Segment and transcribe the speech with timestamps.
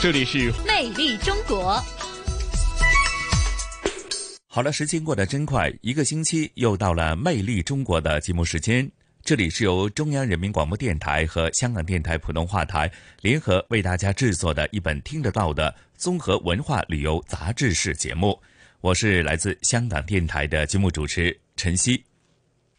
[0.00, 1.82] 这里是魅力中国。
[4.46, 8.88] 好了，时间过得真快，一个星期又到了魅力中国的节目时间。
[9.24, 12.88] 这里是由中央人民广播电台和香港电台普通话台
[13.22, 18.40] 联合为大家制作的一本听得到的综合文化旅游杂志式节目。
[18.80, 22.00] 我是来自香港电台的节目主持陈曦。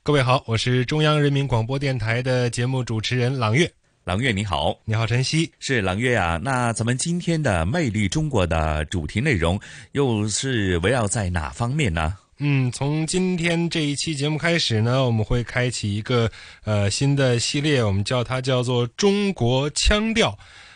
[0.04, 3.70] 各位好，我是中央人民广播电台的节目主持人朗月。
[4.09, 6.40] 朗月你好，你好晨曦，是郎月啊。
[6.41, 9.59] 那咱们今天的魅力中国的主题内容
[9.91, 12.18] 又是围绕在哪方面呢？
[12.40, 16.27] 嗯，从今天这一期节目开始呢，我们会开启一个
[16.63, 20.35] 呃新的系列，我们叫它叫做中国腔调。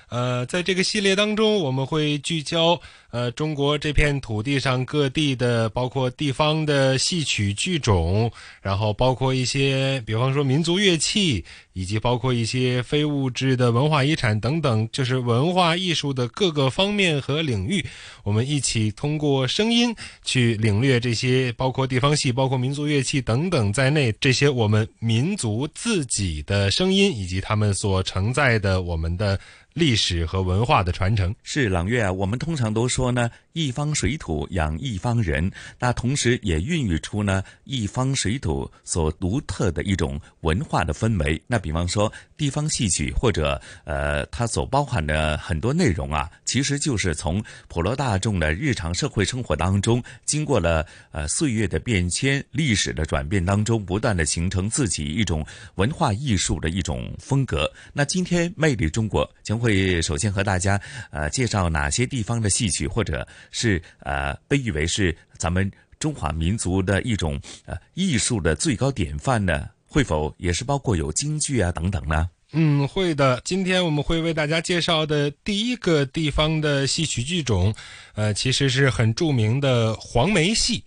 [0.10, 2.80] 呃，在这个系列当中，我们会聚焦。
[3.14, 17.86] 呃，中国这片土地上各地的，包括地方的戏曲剧种，然后包括一些，比方说民族乐器，以及包括一些非物质的文化遗产等等，就是文化艺术的各个方面和领域，
[18.24, 29.40] 我们一起通过声音去领略这些，包括地方戏、包括民族乐器等等在内，这些我们民族自己的声音，以及他们所承载的我们的
[29.74, 31.34] 历史和文化的传承。
[31.44, 33.14] 是朗月啊，我们通常都说。
[33.14, 41.42] 呢，一方水土养一方人，那同时也孕育出呢一方水土所独特的一种文化的氛围。
[41.46, 55.46] 那比方说地方戏曲，或者呃，它所包含的很多内容啊，其实就是从普罗大众的日常社会生活当中，经过了呃岁月的变迁、历史的转变当中，不断的形成自己一种
[55.76, 57.72] 文化艺术的一种风格。
[57.94, 60.80] 那今天魅力中国将会首先和大家
[61.10, 62.84] 呃介绍哪些地方的戏曲。
[62.84, 69.70] 或者是呃被誉为是咱们中华民族的一种呃艺术的最高典范呢？
[69.88, 72.30] 会否也是包括有京剧啊等等呢？
[72.52, 73.42] 嗯，会的。
[73.46, 77.74] 今天我们会为大家介绍的第一个地方的戏曲剧种，
[78.16, 80.84] 呃，其实是很著名的黄梅戏。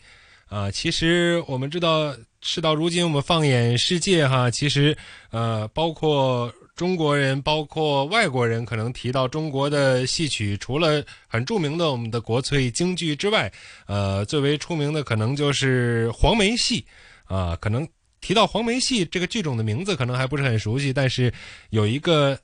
[0.49, 4.97] 啊，其实我们知道，事到如今，我们放眼世界哈，其实
[5.31, 6.53] 呃，包括。
[6.77, 13.51] 中国人包括外国人，可能提到中国的戏曲，除了很著名的我们的国粹京剧之外，
[13.87, 16.85] 呃，最为出名的可能就是黄梅戏
[17.25, 17.57] 啊。
[17.57, 17.89] 可能
[18.21, 21.33] 提到黄梅戏这个剧种的名字，可能还不是很熟悉，但是
[21.71, 22.39] 有一个，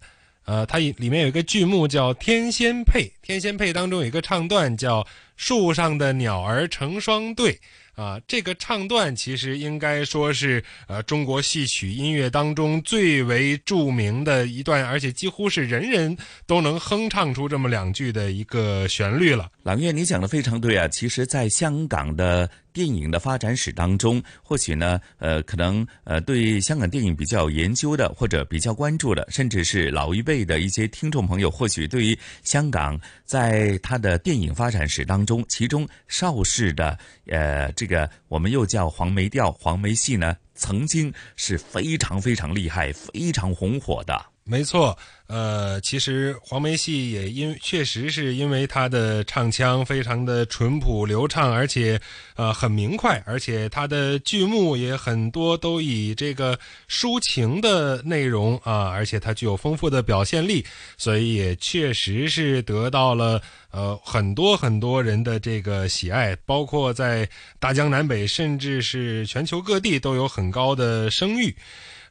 [0.47, 5.06] 呃，它里面有一个剧目叫《天仙配》，《天仙配》当中有一个唱段叫
[5.37, 7.60] “树上的鸟儿成双对”。
[7.94, 16.16] 啊，这个唱段其实应该说是呃中国戏曲音乐当中最为著名的一段，而且几乎是人人
[16.47, 19.50] 都能哼唱出这么两句的一个旋律了。
[19.62, 20.88] 朗月，你讲的非常对啊！
[20.88, 36.96] 其实，在香港的电影的发展史当中，或许呢，呃，可能呃对香港电影比较研究的，或者比较关注的，甚至是老一辈的一些听众朋友，或许对于香港在它的电影发展史当中，其中邵氏的
[37.26, 37.70] 呃。
[37.72, 44.24] 这个我们又叫黄梅调、黄梅戏呢，曾经是非常非常厉害、非常红火的。
[44.44, 44.96] 没错，
[45.32, 51.98] 呃，其实黄梅戏也因确实是因为它的唱腔非常的淳朴流畅，而且
[52.37, 60.62] 呃很明快，而且它的剧目也很多都以这个抒情的内容啊，而且它具有丰富的表现力，
[60.98, 67.26] 所以也确实是得到了呃很多很多人的这个喜爱，包括在
[67.59, 71.56] 大江南北，甚至是全球各地都有很高的声誉。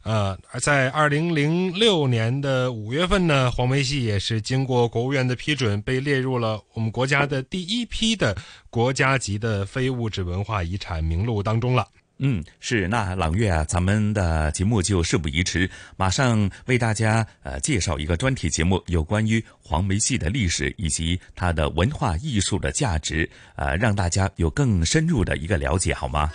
[0.04, 8.36] 呃，而在二零零六年的五月份呢，黄梅戏也是经过国务院的批准，被列入了我们国家的第一批的
[8.70, 11.88] 国家级的非物质文化遗产名录当中了。
[12.24, 15.68] 嗯，是那朗月啊，咱们的节目就事不宜迟，
[15.98, 26.30] 马上为大家呃介绍一个专题节目，有关于黄梅戏的历史以及它的文化艺术的价值，呃，让大家有更深入的一个了解，好吗？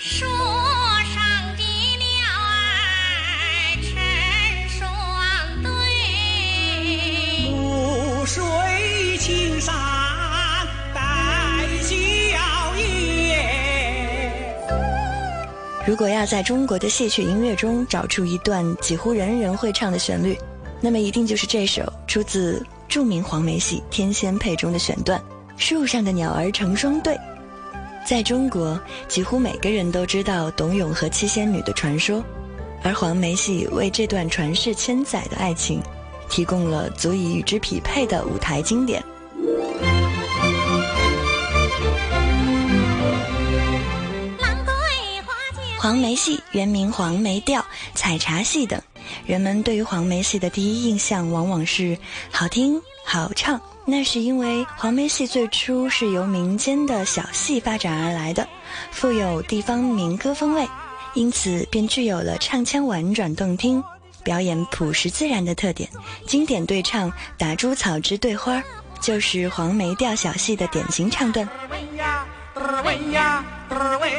[15.86, 20.36] 如果要在中国的戏曲音乐中找出一段几乎人人会唱的旋律，
[20.80, 25.22] 那么一定就是这首出自《著名黄梅戏《天仙配》中的选段
[25.56, 27.16] ：“树上的鸟儿成双对。”
[28.04, 32.20] 在中国，几乎每个人都知道董永和七仙女的传说，
[32.82, 35.80] 而黄梅戏为这段传世千载的爱情，
[36.28, 39.00] 提供了足以与之匹配的舞台经典。
[45.86, 48.82] 黄梅戏原名黄梅调、采茶戏等，
[49.24, 51.96] 人们对于黄梅戏的第一印象往往是
[52.28, 53.60] 好听、好唱。
[53.84, 58.48] 那是因为黄梅戏最初是由民间的小戏发展而来的，
[58.90, 60.68] 富有地方民歌风味，
[61.14, 63.80] 因此便具有了唱腔婉转动听、
[64.24, 65.88] 表演朴实自然的特点。
[66.26, 68.60] 经典对唱“打猪草之对花”
[69.00, 71.48] 就是黄梅调小戏的典型唱段。
[72.56, 74.10] 对儿喂呀，对儿喂，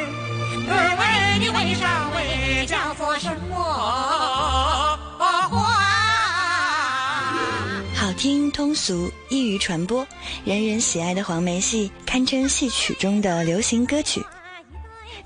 [0.64, 5.58] 对儿喂你为啥喂叫做什么话？
[7.96, 10.06] 好听通俗，易于传播，
[10.44, 14.24] 人人喜爱的黄梅戏堪称戏曲中的流行歌曲。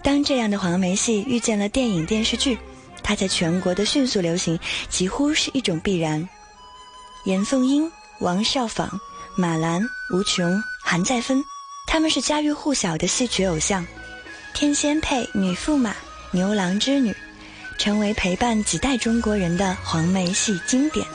[0.03, 2.57] 当这样的黄梅戏遇见了电影电视剧，
[3.03, 6.27] 它在全国的迅速流行几乎是一种必然。
[7.27, 8.89] 严凤英、王少舫、
[9.37, 11.45] 马兰、吴琼、韩再芬，
[11.87, 13.87] 他们是家喻户晓的戏曲偶像。
[14.55, 15.95] 天仙配、女驸马、
[16.31, 17.15] 牛郎织女，
[17.79, 21.07] 成为陪伴几代中国人的黄梅戏经典。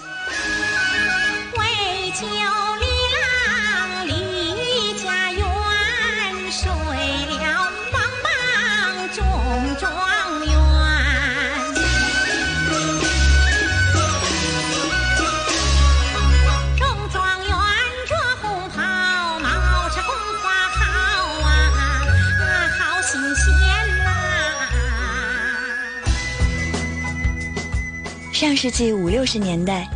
[28.58, 29.88] 世纪五六十年代，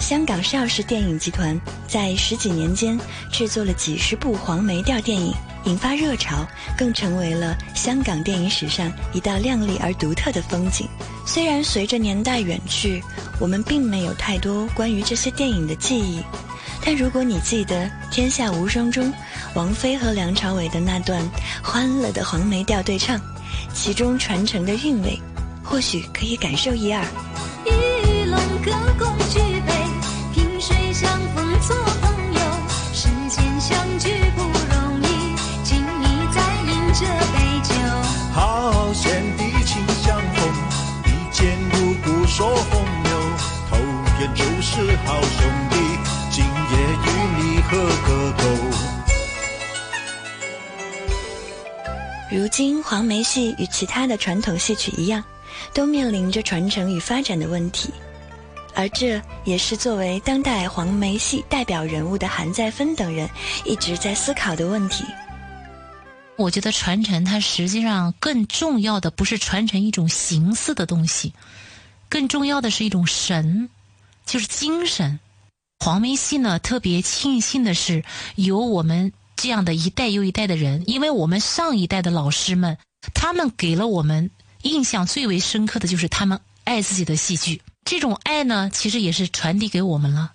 [0.00, 2.98] 香港邵氏电影集团在十几年间
[3.30, 5.34] 制作了几十部黄梅调电影，
[5.64, 6.46] 引发热潮，
[6.78, 10.88] 更成为了香港电影史上一道亮丽而独特的风景。
[11.26, 13.04] 虽然随着年代远去，
[13.38, 16.22] 我们并没有太多关于这些电影的记忆，
[16.82, 19.12] 但如果你记得《天下无双》中
[19.54, 21.22] 王菲和梁朝伟的那段
[21.62, 23.20] 欢乐的黄梅调对唱，
[23.74, 25.20] 其中传承的韵味，
[25.62, 27.04] 或许可以感受一二。
[52.30, 55.24] 如今，黄梅戏与其他的传统戏曲一样，
[55.72, 57.90] 都面临着传承与发展的问题。
[58.74, 63.26] 而这也是作为当代黄梅戏代表人物的韩再芬等人
[63.64, 65.04] 一直在思考的问题。
[66.36, 71.32] 我觉得传承它实际上更重要的不是传承一种形似的东西，
[72.10, 73.70] 更重要的是一种神，
[74.26, 75.18] 就是精神。
[75.78, 82.78] 黄梅戏呢，特别庆幸的是有我们这样的一代又一代的人，因为我们上一代的老师们，
[83.14, 84.30] 他们给了我们
[84.62, 87.62] 印象最为深刻的就是他们爱自己的戏剧。
[87.84, 90.32] 这种爱呢，其实也是传递给我们了。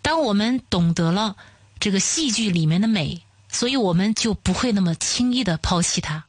[0.00, 1.36] 当我们懂得了
[1.80, 6.24] 这个戏剧里面的美，所以我们就不会那么轻易的抛弃它。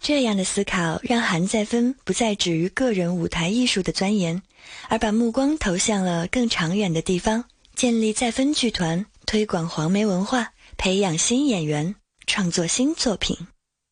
[0.00, 4.42] 这样的思考让韩再芬不再止于个人舞台艺术的钻研，
[4.88, 7.44] 而把目光投向了更长远的地方，
[7.74, 11.94] 建立再分剧团，推广黄梅文化，培养新演员，
[12.26, 13.36] 创作新作品。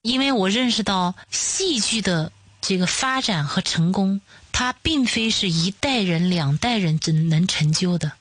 [0.03, 4.21] 因为我认识到戏剧的这个发展和成功。
[4.53, 8.13] 它并非是一代人、两代人真能成就的，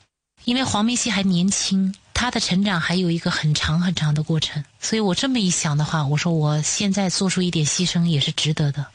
[0.46, 4.64] 因为黄梅戏还年轻，它的成长还有一个很长很长的过程。
[4.80, 8.86] 所以我这么一想的话，我说我现在做出一点牺牲也是值得的，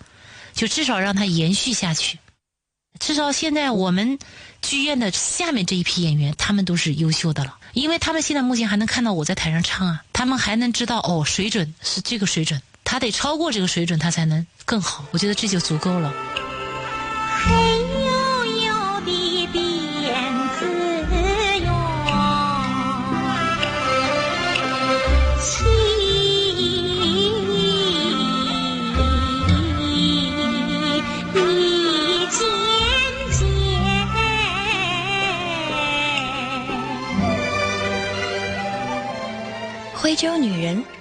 [0.54, 2.18] 就至少让它延续下去。
[3.00, 4.18] 至少现在我们
[4.62, 15.06] 剧院的下面这一批演员，他们都是优秀的了，因为他们现在目前还能看到我在台上唱啊，他们还能知道哦，水准是这个水准，他得超过这个水准，他才能更好。
[15.12, 16.14] 我觉得这就足够了。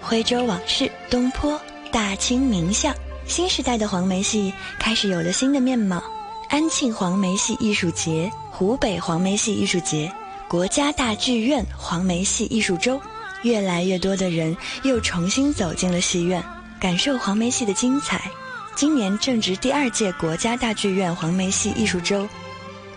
[0.07, 1.59] 徽州往事，东坡，
[1.91, 2.95] 大清名相。
[3.27, 6.03] 新时代的黄梅戏开始有了新的面貌。
[6.51, 10.13] 安庆黄梅戏艺术节、湖北黄梅戏艺术节、
[10.47, 13.01] 国家大剧院黄梅戏艺术周，
[13.45, 16.45] 越来越多的人又重新走进了戏院，
[16.79, 18.31] 感受黄梅戏的精彩。
[18.77, 22.29] 今年正值第二届国家大剧院黄梅戏艺术周，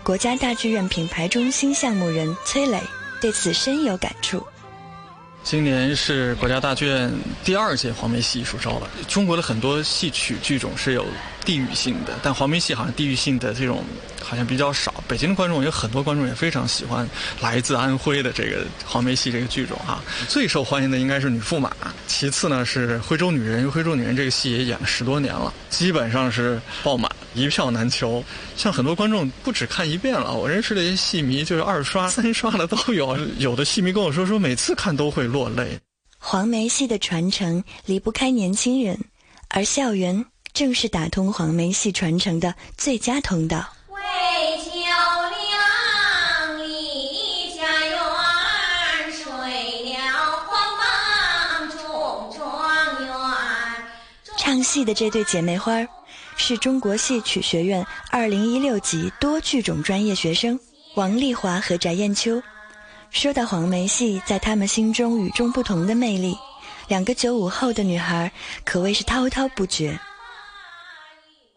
[0.04, 2.78] 国家大剧院品牌中心项目人崔磊
[3.18, 4.46] 对此深有感触。
[5.44, 7.10] 今年是国家大剧院
[7.42, 8.90] 第二届黄梅戏艺术周了。
[9.08, 11.06] 中国的很多戏曲剧种是有
[11.42, 13.82] 地域性的，但黄梅戏好像地域性的这种
[14.22, 14.92] 好像比较少。
[15.08, 17.08] 北京的观众有很多观众也非常喜欢
[17.40, 20.02] 来自安徽的这个黄梅戏这个剧种哈。
[20.28, 21.72] 最受欢迎的应该是女驸马，
[22.06, 23.70] 其次呢是徽州女人。
[23.70, 28.22] 徽州女人这个戏也演了十多年了，基本上是爆满，一票难求。
[28.56, 33.16] 像很多观众不止看一遍了，我认识的一些戏迷就是二刷、三刷的都有。
[33.38, 35.78] 有的戏迷跟我说，说每次看都会落泪。
[36.18, 38.98] 黄梅戏的传承离不开年轻人，
[39.48, 43.64] 而校园正是打通黄梅戏传承的最佳通道。
[43.88, 44.00] 为
[44.58, 44.70] 桥
[45.30, 47.96] 梁立家园，
[49.12, 49.24] 睡
[49.94, 49.96] 了
[50.48, 51.78] 黄榜中
[52.36, 53.08] 状元。
[54.36, 55.86] 唱戏的这对姐妹花儿，
[56.38, 60.58] 是中国戏曲学院二零一六级多剧种专业学生
[60.94, 62.40] 王丽华和翟艳秋。
[63.10, 66.38] 说到黄梅戏在他们心中与众不同的魅力，
[66.86, 68.30] 两个九五后的女孩
[68.64, 69.98] 可谓是滔滔不绝。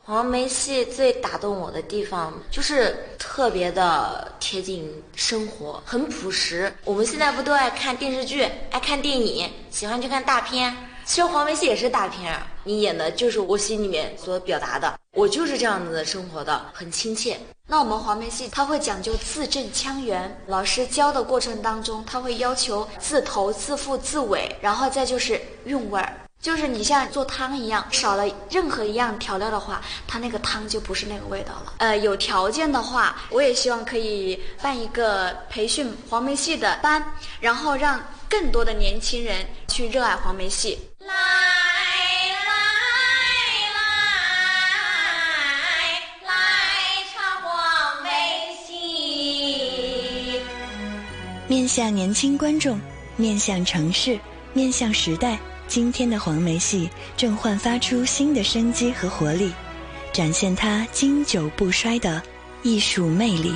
[0.04, 6.74] 黄梅戏最打动我的地方就是特别的贴近生活，很朴实。
[6.84, 10.76] 我们现在不都爱看电视剧、爱看电影，喜欢去看大片。
[11.12, 17.38] 其实黄梅戏也是大片啊，你演的就是我心里面所表达的，我就是这样子的生活的，很亲切。
[17.68, 26.14] 那我们黄梅戏它会讲究字正腔圆，老师教的过程当中，他会要求字头、字腹、字尾，然后再就是韵味儿。
[26.40, 31.74] 就是你像做汤一样，少了任何一样调料的话，它那个汤就不是那个味道了。
[31.80, 37.04] 呃，有条件的话，我也希望可以办一个培训黄梅戏的班，
[37.42, 40.80] 然后让更多的年轻人去热爱黄梅戏。
[41.04, 41.16] 来来
[43.74, 43.82] 来
[46.28, 46.32] 来
[47.12, 48.08] 唱黄梅
[48.64, 50.42] 戏。
[51.48, 52.80] 面向年轻观众，
[53.16, 54.20] 面向城市，
[54.54, 59.52] 面向时代，今天的黄梅戏正焕发出新的生机和活力，
[60.14, 62.22] 展现它经久不衰的
[62.62, 63.56] 艺术魅力。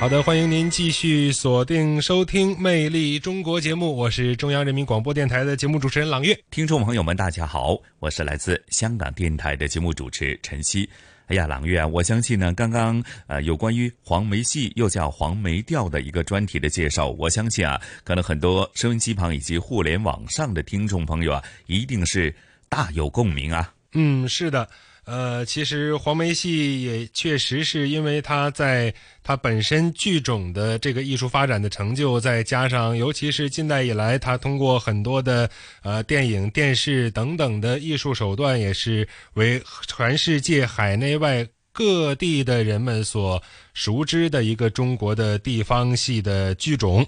[0.00, 6.38] 好的，欢迎您继续锁定收听《魅力中国》节目，我是中央人民广播电台的节目主持人朗月。
[6.50, 10.86] 听众朋友们，大家好，我是来自香港电台的节目主持陈曦。
[11.28, 22.34] 哎呀，朗月啊，我相信呢，刚刚呃有关于黄梅戏又叫黄梅调的一个专题的介绍，我相信啊，可能很多收音机旁以及互联网上的听众朋友啊，一定是
[22.68, 23.72] 大有共鸣啊。
[23.94, 24.68] 嗯，是的。
[25.04, 28.92] 呃，其实黄梅戏也确实是因为它在
[29.22, 35.48] 它本身剧种的这个艺术发展的成就，再加上尤其是近代以来，它通过很多的
[35.82, 43.42] 呃电影、电视等等的艺术手段，也是为全世界海内外各地的人们所
[43.74, 47.06] 熟知的一个中国的地方戏的剧种。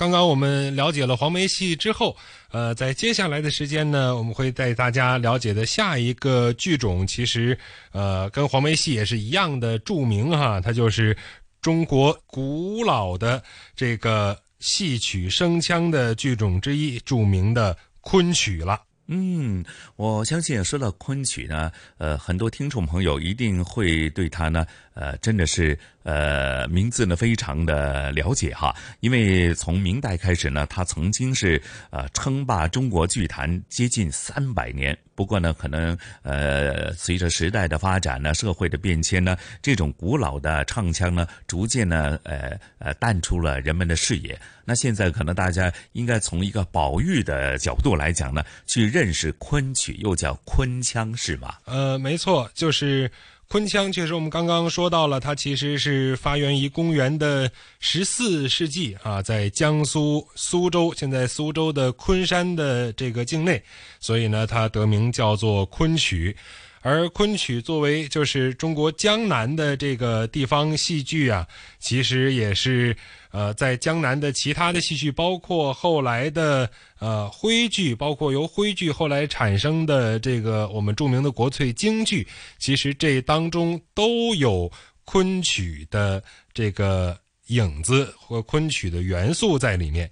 [0.00, 2.16] 刚刚我们了解了黄梅戏之后，
[2.52, 7.58] 呃，在接下来的时间呢，我们会带大家了解的下一个剧种，其实
[7.92, 11.14] 呃跟黄梅戏也是一样的著名哈，它就是
[11.60, 13.42] 中国古老的
[13.76, 18.80] 这个戏曲声腔的剧种之一，著名的昆曲了。
[19.12, 19.62] 嗯，
[19.96, 24.64] 我相信说到昆曲呢，呃，很多听众朋友一定会对它呢，
[24.94, 28.74] 呃，真的是呃名字呢非常的了解哈。
[29.00, 34.96] 因为从明代开始呢，他曾经是呃称霸中国剧坛接近三百年。
[35.14, 44.40] 不过呢，可能呃随着时代的发展呢，社会的变迁呢，这种古老的唱腔呢，逐渐呢，呃呃淡出了人们的视野。
[44.64, 51.56] 那现在可能大家应该从一个宝玉的角度来讲呢，去认识昆曲，又叫昆腔，是吗？
[51.66, 53.10] 呃，没错，就是
[53.50, 53.90] 昆腔。
[53.90, 63.60] 确实，我们刚刚说到了，它其实是发源于公元的十四世纪啊，在江苏苏州，现在苏州的昆山的这个境内，
[63.98, 66.36] 所以呢，它得名叫做昆曲。
[66.82, 71.46] 而昆曲作为就是中国江南的这个地方戏剧啊，
[71.78, 72.96] 其实也是
[73.30, 82.26] 呃在江南的其他的戏剧，包括后来的呃徽剧，包括由徽剧后来产生的这个我们著名的国粹京剧，
[82.58, 84.70] 其实这当中都有
[85.04, 86.22] 昆曲的
[86.54, 87.18] 这个
[87.48, 90.10] 影子和昆曲的元素在里面。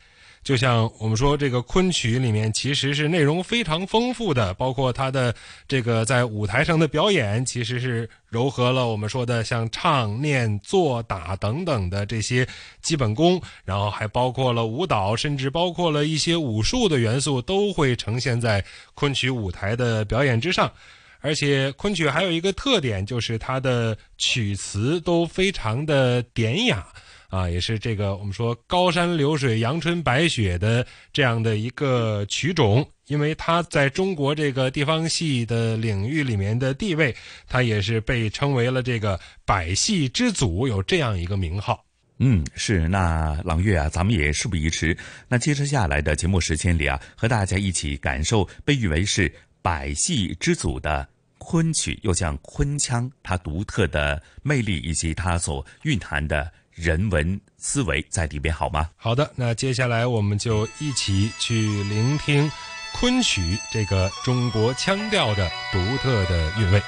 [0.48, 5.34] 就像我们说，这个昆曲里面其实是内容非常丰富的，包括它的
[5.68, 12.48] 这个在舞台上的表演，其实是糅合了我们说的像唱、念、做、打等等的这些
[12.80, 18.64] 基本功，然后还包括了舞蹈，甚至包括了一些武术的元素，都会呈现在
[18.94, 20.72] 昆曲舞台的表演之上。
[21.20, 26.86] 而且昆曲还有一个特点，就是它的曲词都非常的典雅。
[27.28, 37.14] 啊，也是这个我们说高山流水、阳春白雪的这样的一个曲种，因为它在中国这个地方戏的领域里面的地位，
[37.46, 41.84] 它也是被称为了这个百戏之祖，有这样一个名号。
[42.16, 42.88] 嗯，是。
[42.88, 44.96] 那朗月啊，咱们也事不宜迟，
[45.28, 49.30] 那接着下来的节目时间里啊，和大家一起感受被誉为是
[49.60, 51.06] 百戏之祖的
[51.36, 56.50] 昆曲，又像昆腔，它独特的魅力以及它所蕴含的。
[56.80, 58.88] 人文思维在里边好吗？
[58.96, 62.48] 好的，那接下来我们就一起去聆听
[62.94, 66.80] 昆曲这个中国腔调的独特的韵味。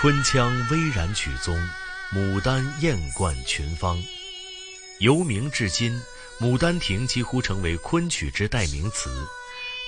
[0.00, 1.58] 昆腔巍然曲宗，
[2.12, 3.98] 牡丹艳冠群芳。
[5.00, 5.98] 由明至今，
[6.44, 9.26] 《牡丹亭》几乎成为昆曲之代名词。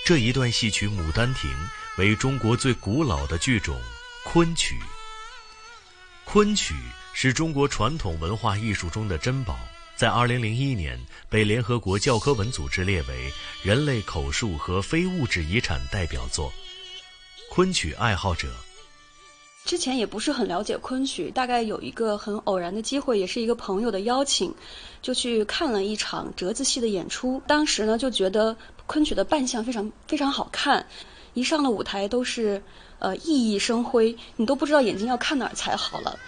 [0.06, 1.50] 这一段戏曲《牡丹亭》
[1.98, 3.78] 为中国最古老的剧种——
[4.24, 4.78] 昆曲。
[6.28, 6.74] 昆曲
[7.14, 9.56] 是中国传统文化艺术中的珍宝，
[9.94, 16.52] 在2001年被联合国教科文组织列为人类口述和非物质遗产代表作。
[17.48, 18.48] 昆曲爱好者
[19.64, 24.52] 之前也不是很了解昆曲，大概有一个很偶然的机会，也是一个朋友的邀请，
[25.00, 27.40] 就去看了一场折子戏的演出。
[27.46, 28.54] 当时呢，就觉得
[28.86, 30.84] 昆曲的扮相非常非常好看，
[31.34, 32.60] 一上了舞台都是。
[32.98, 36.18] 呃，熠熠生辉，你都不知道眼睛要看哪儿才好了。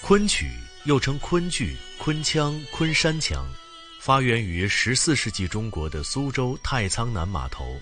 [0.00, 0.50] 昆曲
[0.84, 3.46] 又称昆剧、昆腔、昆山腔，
[4.00, 7.78] 发源于十四世纪中国的苏州太仓南码头。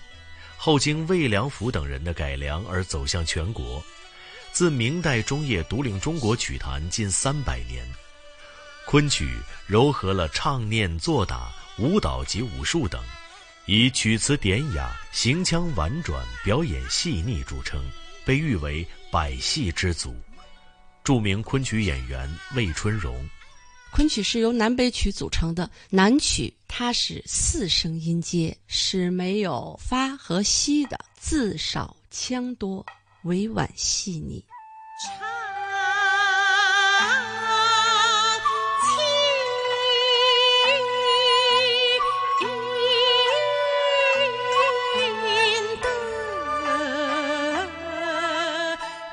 [0.67, 3.81] 后经魏良辅等人的改良而走向全国，
[4.51, 7.87] 自明代中叶独领中国曲坛近三百年。
[8.85, 9.37] 昆曲
[9.69, 13.01] 糅合了唱念做打、舞蹈及武术等，
[13.65, 17.81] 以曲词典雅、行腔婉转、表演细腻著称，
[18.25, 20.13] 被誉为百戏之祖。
[21.01, 23.25] 著名昆曲演员魏春荣。
[23.97, 32.85] 昆曲是由南北曲组成的，南曲它是四声音阶，是没有发和西的，字少腔多，
[33.23, 34.45] 委婉细腻。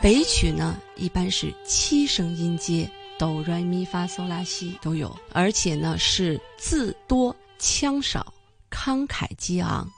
[0.03, 2.87] 北曲呢，一般是七声音阶。
[3.19, 8.33] 哆来咪发嗦拉西都有，而且呢是字多腔少，
[8.71, 9.89] 慷慨激昂。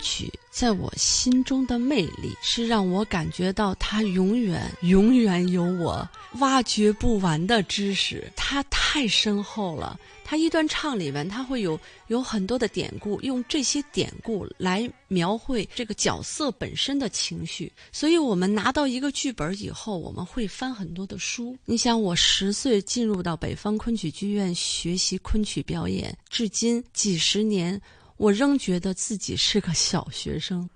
[0.00, 6.08] 曲在我心中的魅力是让我感觉到它永远永远有我
[6.40, 9.98] 挖掘不完的知识，它太深厚了。
[10.24, 17.72] 它一段唱里面，它会有有很多的典故，用这些典故来描绘这个角色本身的情绪。
[17.90, 21.56] 所以我们拿到一个剧本以后，我们会翻很多的书。
[21.64, 27.80] 你想，我十岁进入到北方昆曲剧院学习昆曲表演，至今几十年。
[28.20, 30.68] 我仍觉得自己是个小学生。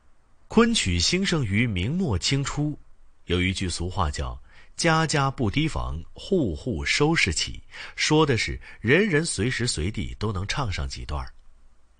[0.48, 2.78] 昆曲兴盛于明末清初，
[3.26, 4.40] 有一句俗话叫
[4.78, 7.62] “家家不提防，户户收拾起”，
[7.96, 11.22] 说的是人人随时随地都能唱上几段。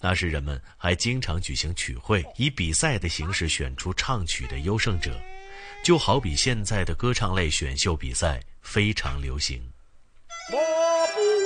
[0.00, 5.20] 那时人们还经常举行曲会，以比赛的形式选出唱曲的优胜者，
[5.84, 9.62] 就好比现在的歌唱类选秀比赛非常流行。
[10.50, 10.56] 我
[11.12, 11.43] 不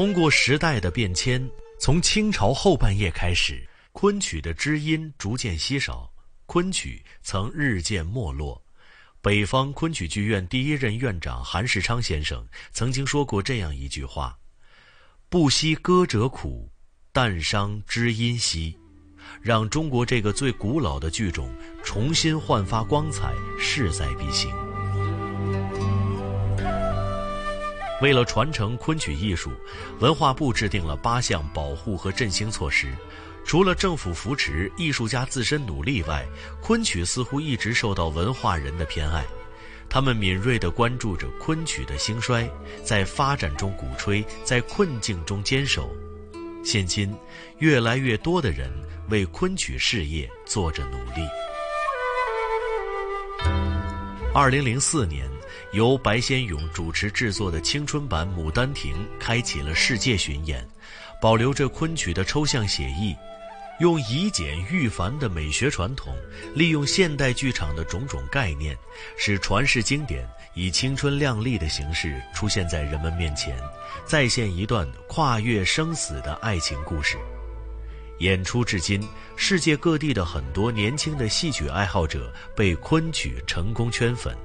[0.00, 1.46] 通过时代的变迁，
[1.78, 6.10] 从清朝后半叶开始，昆曲的知音逐渐稀少，
[6.46, 8.64] 昆曲曾日渐没落。
[9.20, 14.38] 北方昆曲剧院第一任院长韩世昌先生曾经说过这样一句话
[15.28, 16.72] ：“不惜歌者苦，
[17.12, 18.74] 但伤知音稀。”
[19.42, 24.50] 让中国这个最古老的剧种重新焕发光彩，势在必行。
[28.00, 29.50] 为了传承昆曲艺术，
[29.98, 32.88] 文化部制定了八项保护和振兴措施。
[33.44, 36.26] 除了政府扶持、艺术家自身努力外，
[36.62, 39.24] 昆曲似乎一直受到文化人的偏爱。
[39.88, 42.48] 他们敏锐地关注着昆曲的兴衰，
[42.84, 45.90] 在发展中鼓吹，在困境中坚守。
[46.62, 47.14] 现今，
[47.58, 48.70] 越来越多的人
[49.08, 51.26] 为昆曲事业做着努力。
[54.32, 55.28] 二零零四年。
[55.72, 60.66] 由白先勇主持制作的青春版《牡丹亭》开启了世界巡演，
[61.22, 63.14] 保留着昆曲的抽象写意，
[63.78, 66.12] 用以简驭繁的美学传统，
[66.56, 68.76] 利用现代剧场的种种概念，
[69.16, 73.56] 使传世经典以青春靓丽的形式出现在人们面前，
[74.04, 77.16] 再现一段跨越生死的爱情故事。
[78.18, 79.00] 演出至今，
[79.36, 84.36] 世界各地的很多年轻的戏曲爱好者被昆曲成功圈粉。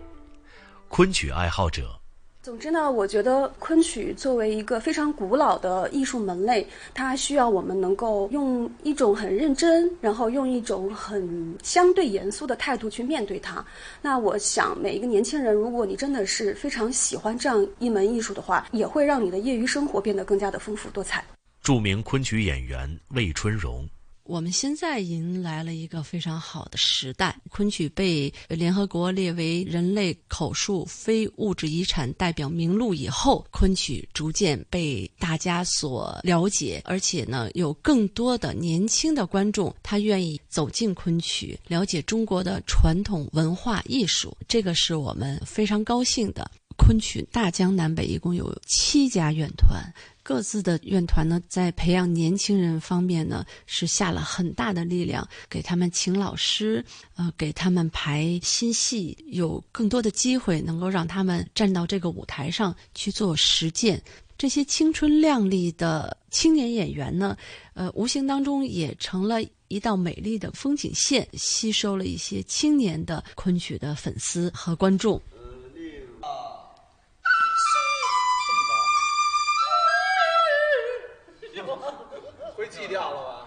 [0.96, 2.00] 昆曲爱好者，
[2.42, 13.62] 总之呢，我觉得昆曲作为一个非常古老的艺术门类，它需要我们能够用一种很认真，然后用一种很相对严肃的态度去面对它。
[14.02, 21.22] 那我想，每一个年轻人，如果你真的是非常喜欢这样一门艺术的话，也会让你的业余生活变得更加的丰富多彩。
[21.62, 23.86] 著名昆曲演员魏春荣。
[24.26, 46.50] 我们现在迎来了一个非常好的时代，昆曲被联合国列为人类口述非物质遗产代表名录以后，昆曲逐渐被大家所了解，而且呢，有更多的年轻的观众他愿意走进昆曲，了解中国的传统文化艺术，这个是我们非常高兴的。
[46.78, 49.82] 昆曲大江南北一共有七家院团。
[50.26, 56.84] 各自的院团呢，在培养年轻人方面呢，是下了很大的力量，给他们请老师，
[57.16, 64.02] 呃，给他们排新戏，有更多的机会能够让他们站到这个舞台上去做实践。
[64.36, 67.38] 这些青春靓丽的青年演员呢，
[67.76, 75.22] 呃，无形当中也成了一道美丽的风景线，吸收了一些青年的昆曲的粉丝和观众。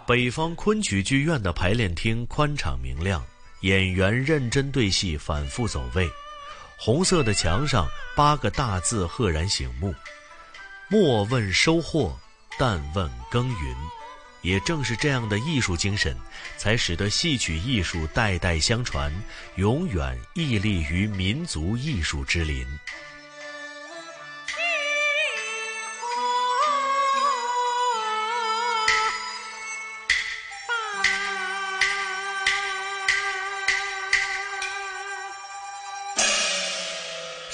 [0.08, 3.22] 北方昆曲剧院的排练厅宽敞明亮，
[3.60, 6.08] 演员认真对戏，反复走位。
[6.78, 9.94] 红色的墙上八个大字赫然醒目
[10.88, 12.18] ：“莫问收获，
[12.58, 13.76] 但问耕耘。”
[14.40, 16.16] 也正是这样的艺术精神，
[16.56, 19.12] 才使得戏曲艺术代代相传，
[19.56, 22.66] 永远屹立于民族艺术之林。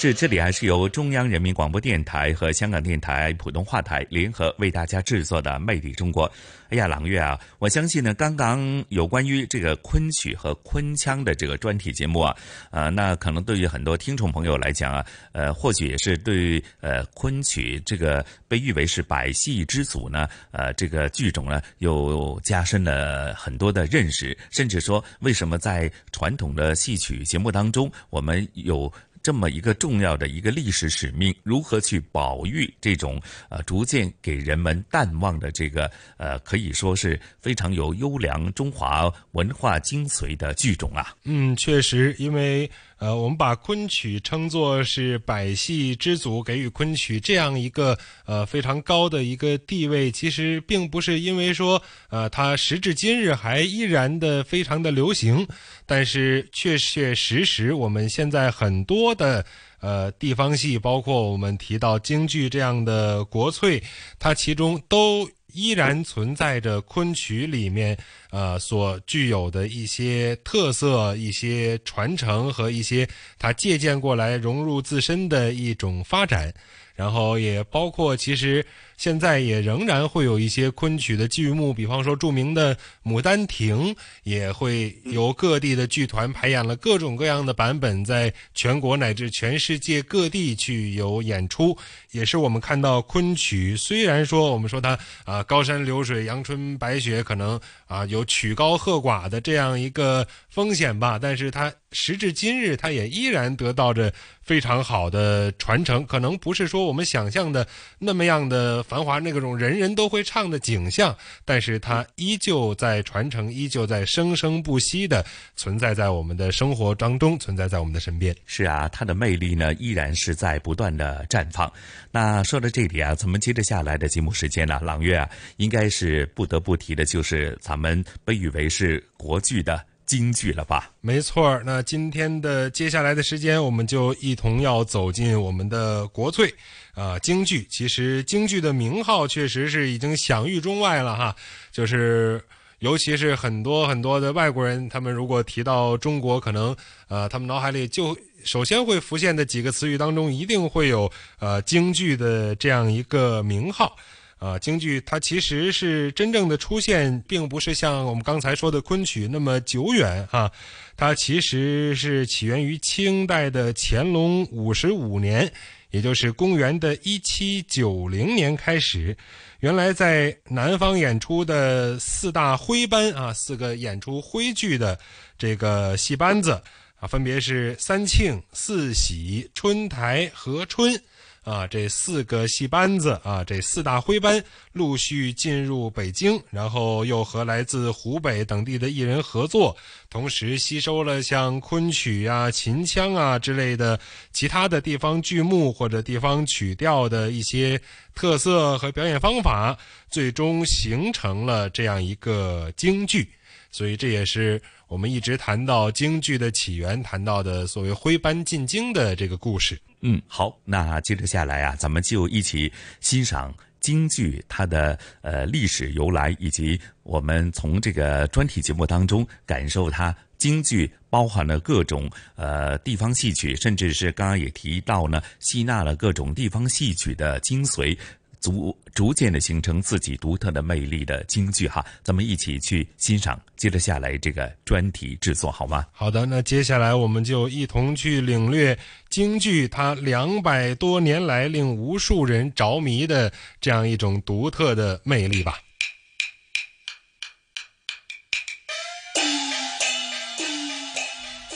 [0.05, 6.29] 是，这里还是由中央人民广播电台和香港电台普通话台联合为大家制作的《魅力中国》。
[6.69, 12.37] 哎呀，朗月啊，我相信呢，刚刚有关于这个昆曲和昆腔的这个专题节目啊，
[12.71, 28.93] 呃，那可能对于很多听众朋友来讲啊，呃，或许也是对呃昆曲这个被誉为是百戏之祖呢，呃，这个剧种呢，又加深了很多的认识，甚至说，为什么在传统的戏曲节目当中，我们有。
[29.25, 41.15] 这么一个重要的一个历史使命，如何去保育这种呃逐渐给人们淡忘的这个呃可以说是非常有优良中华文化精髓的剧种啊？
[41.25, 42.71] 嗯，确实，因为。
[43.05, 55.47] 呃，我们把昆曲称作是百戏之祖，给予昆曲这样一个呃非常高的一个地位，其实并不是因为说呃它时至今日还依然的非常的流行，
[55.85, 59.45] 但是确确实实我们现在很多的
[59.83, 63.83] 呃地方戏，包括我们提到京剧这样的国粹，
[64.19, 67.97] 它其中都依然存在着昆曲里面。
[68.31, 76.53] 呃所具有的一些特色、一些传承和一些他借鉴过来融入自身的一种发展，
[76.97, 78.67] 然后也包括其实。
[78.97, 91.77] 现在也仍然会有一些昆曲的剧目，比方说著名的《牡丹亭》，也会由各地的剧团排演了各种各样的版本，在全国乃至全世界各地去有演出。
[92.13, 106.07] 也是我们看到昆曲，虽然说我们说它啊高山流水、阳春白雪，可能啊有曲高和寡的这样一个风险吧，但是它时至今日，它也依然得到着非常好的传承。
[106.07, 107.67] 可能不是说我们想象的
[107.99, 108.84] 那么样的。
[108.87, 115.25] 繁华那种人人都会唱的景象，但是它依旧在传承，依旧在生生不息的
[115.57, 118.35] 存在在我们的生活当中，存在在我们的身边。
[118.47, 121.73] 是啊，它的魅力呢依然是在不断的绽放。
[122.11, 130.91] 那说到这里啊，咱们接着下来的节目时间呢，朗月啊，应该是不得不提的就是咱们被誉为是国剧的京剧了吧？
[131.01, 131.61] 没错。
[131.65, 136.55] 那今天的接下来的时间，我们就一同要走进我们的国粹。
[136.95, 141.35] 啊，京剧其实京剧的名号确实是已经享誉中外了哈。
[141.73, 142.41] 就是
[142.79, 146.77] 尤其是很多很多的外国人，他们如果提到中国，可能
[147.09, 153.97] 呃，他们脑海里就首先会浮现的几个词语当中，一定会有呃京剧的这样一个名号。
[154.45, 160.51] 啊，京剧它其实是真正的出现，并不是像我们刚才说的昆曲那么久远啊。
[160.97, 165.51] 它其实是起源于清代的乾隆五十五年。
[165.91, 169.17] 也就是公元的一七九零年开始，
[169.61, 174.99] 原来在南方演出的四大徽班啊，四个演出徽剧的
[175.39, 176.61] 这个戏班子
[176.99, 181.01] 啊，分别是三庆、四喜、春台、和春。
[181.45, 189.77] 啊，这四个戏班子啊，这四大徽班陆续进入北京，然后又和来自湖北等地的艺人合作，
[190.09, 194.01] 同时吸收了像昆曲啊、秦腔啊之类的
[194.33, 197.81] 其他的地方剧目或者地方曲调的一些
[198.15, 199.77] 特色和表演方法，
[200.11, 203.29] 最终形成了这样一个京剧。
[203.71, 204.63] 所以这也是
[204.95, 209.77] 我们一直谈到京剧的起源，谈到的所谓徽班进京的这个故事。
[210.03, 227.99] 嗯，好，那接着下来啊，咱们就一起欣赏京剧它的呃历史由来，以及我们从这个专题节目当中感受它京剧包含了各种呃地方戏曲，甚至是刚刚也提到呢，吸纳了各种地方戏曲的精髓。
[228.45, 233.41] 逐逐渐的形成自己独特的魅力的京剧哈，咱们一起去欣赏。
[233.57, 235.87] 接着下来这个专题制作好吗？
[235.93, 238.79] 好的，那接下来我们就一同去领略
[239.09, 245.59] 京剧它两百多年来令无数人着迷的这样一种独特的魅力吧。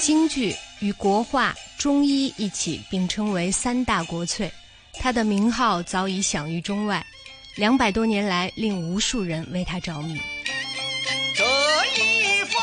[0.00, 4.50] 京剧与国画、中医一起并称为三大国粹。
[5.00, 7.04] 他的名号早已享誉中外，
[7.56, 10.20] 两百多年来令无数人为他着迷。
[11.34, 11.44] 这
[11.96, 12.60] 一封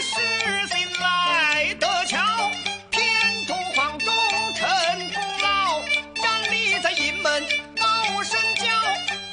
[0.00, 2.18] 是新来的巧，
[2.90, 3.04] 偏
[3.46, 4.14] 图皇忠
[4.54, 4.66] 臣
[5.12, 5.82] 功劳，
[6.14, 7.42] 站立在营门
[7.76, 8.64] 高声叫，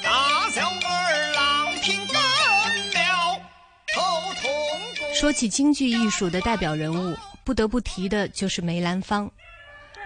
[0.02, 3.40] 大小二郎听更了。
[3.94, 4.00] 头
[4.42, 5.14] 痛。
[5.14, 9.30] 说起京剧艺术的代表人物，不得不提的就是梅兰芳。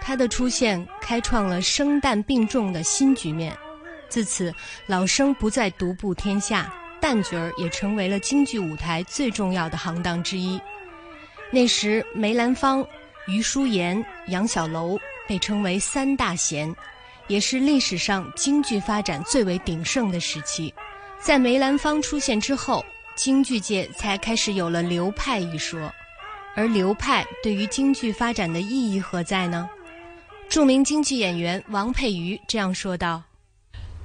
[0.06, 3.52] 他的出现开创了生旦并重的新局面，
[4.08, 4.54] 自此
[4.86, 10.60] 老生不再独步天下，旦角儿也成为了京剧舞台最重要的行当之一。
[11.50, 12.86] 那时，梅兰芳、
[13.26, 16.72] 余叔岩、杨小楼被称为三大贤，
[17.26, 20.72] 也是历史上京剧发展最为鼎盛的时期。
[21.18, 22.84] 在梅兰芳出现之后，
[23.16, 25.92] 京剧界才开始有了流派一说，
[26.54, 29.68] 而流派对于京剧发展的意义何在呢？
[30.48, 33.22] 著名京剧演员王佩瑜这样说道：“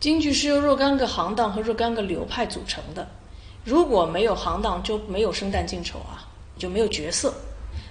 [0.01, 3.07] 京剧是由若干个行当和若干个流派组成的，
[3.63, 6.27] 如果没有行当，就没有生旦净丑啊，
[6.57, 7.31] 就没有角色；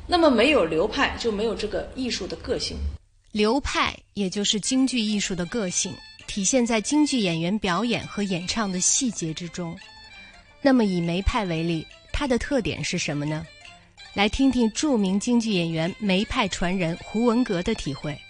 [0.07, 2.77] 那么没有流派，就没有这个艺术的个性。
[3.33, 5.95] 流派也就是京剧艺术的个性，
[6.27, 9.75] 体现在京剧演员表演和演唱的细节之中。
[10.61, 13.47] 那么以梅派为例，它的特点是什么呢？
[14.13, 18.21] 来听听著名京剧演员梅派传人胡文阁的体会。”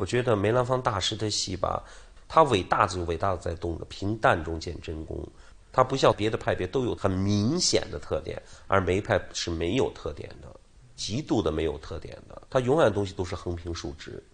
[0.00, 1.84] 我觉得梅兰芳大师的戏吧，
[2.26, 5.28] 他伟大就伟大的在动的平淡中见真功，
[5.70, 10.48] 他不像别的派别都有很明显的特点，而梅派是没有特点的，
[10.96, 14.24] 极度的没有特点的，他永远东西都是横平竖直，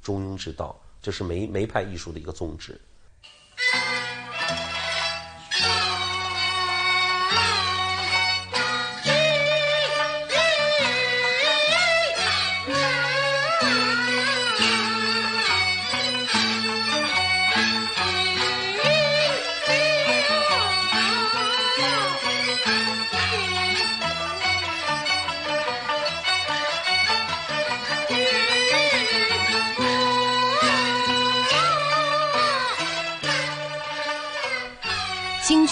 [0.00, 2.80] 中庸之道，这是梅梅派艺术的一个宗旨。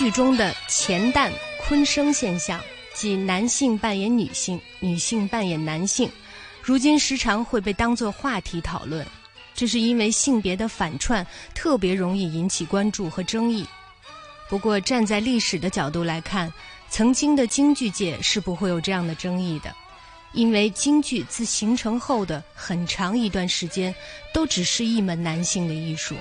[0.06, 2.62] 剧中的前旦昆生现象，
[2.94, 6.08] 即男性扮演女性，女性扮演男性，
[6.62, 9.04] 如今时常会被当作话题讨论。
[9.52, 13.66] 这是因为性别的反串特别容易引起关注和争议。
[14.48, 16.52] 不过，站在历史的角度来看，
[16.88, 19.74] 曾经的京剧界是不会有这样的争议的，
[20.34, 23.92] 因为京剧自形成后的很长一段时间，
[24.32, 26.14] 都只是一门男性的艺术。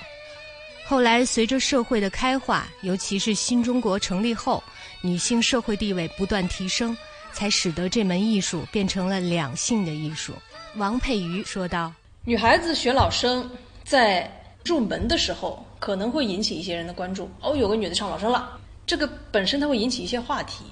[0.87, 4.63] 后来，随着社会的开化，尤其是新中国成立后，
[5.01, 6.95] 女性社会地位不断提升，
[7.33, 10.31] 才使得这门艺术变成了两性的艺术。
[10.75, 11.91] 王佩瑜说道。
[12.23, 13.49] 女孩子学老生，
[13.83, 14.29] 在
[14.63, 17.27] 入门的时候可能会引起一些人的关注。
[17.41, 20.65] 哦，有个女的唱老生了，这个本身它会引起一些话题。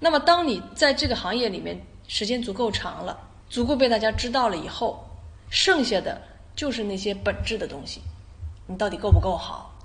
[0.00, 1.78] 那么，当你在这个行业里面
[2.08, 3.18] 时间足够长了，
[3.50, 5.06] 足够被大家知道了以后，
[5.50, 6.18] 剩下的
[6.56, 8.00] 就是那些本质的东西，
[8.66, 9.78] 你到底够不够好？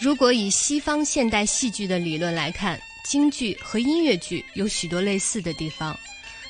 [0.00, 5.98] 如果以西方现代戏剧的理论来看，京剧和音乐剧有许多类似的地方，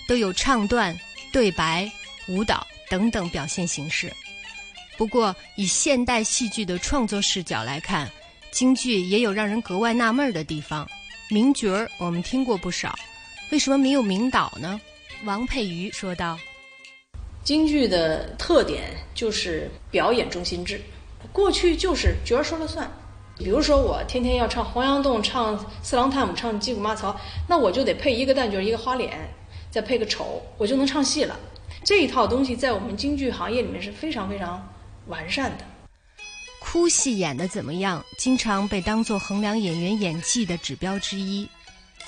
[0.08, 0.96] 都有唱段、
[1.32, 1.90] 对白、
[2.28, 2.66] 舞蹈。
[2.90, 4.12] 等等表现形式。
[4.98, 8.08] 不过，以现代戏剧的创作视角来看，
[8.52, 10.88] 京剧也有让人格外纳闷的地方。
[11.30, 12.96] 名角儿我们听过不少，
[13.50, 14.78] 为什么没有名导呢？
[15.24, 16.38] 王佩瑜说道
[17.42, 20.80] ：“京剧的特点就是表演中心制，
[21.34, 22.88] 过去就是角儿说了算。
[23.36, 27.10] 比如说，我天天要唱《黄杨洞》、唱《四郎探母》、唱《击鼓骂曹》，
[27.48, 29.28] 那我就得配一个旦角，一个花脸，
[29.68, 31.36] 再配个丑，我就能唱戏了。”
[31.82, 34.64] 这一套东西在我们京剧行业里面是非常非常
[35.08, 35.64] 完善的。
[36.60, 41.48] 哭戏演的怎么样，经常被当作衡量演员演技的指标之一。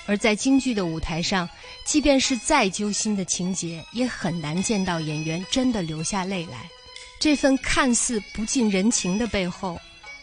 [0.07, 1.49] 而在京剧的舞台上，
[1.85, 6.71] 即便是再揪心的情节，也很难见到演员真的流下泪来。
[7.19, 9.81] 这份看似不近人情的背后，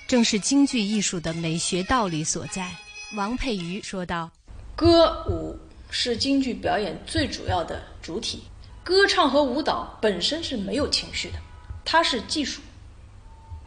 [0.07, 2.69] 正是京剧艺术的美学道理所在。
[3.15, 4.29] 王佩瑜说道
[4.75, 5.57] ：“歌舞
[5.89, 8.43] 是京剧表演最主要的主体。”
[8.83, 11.35] 歌唱和舞蹈本身是没有情绪的，
[11.83, 12.61] 它是技术。